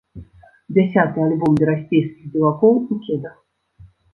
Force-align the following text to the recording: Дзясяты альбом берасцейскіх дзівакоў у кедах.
Дзясяты 0.77 1.17
альбом 1.27 1.51
берасцейскіх 1.61 2.25
дзівакоў 2.33 2.73
у 2.97 3.01
кедах. 3.07 3.37